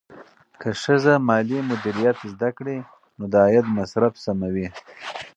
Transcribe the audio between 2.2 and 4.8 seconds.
زده کړي، نو د عاید مصرف سموي.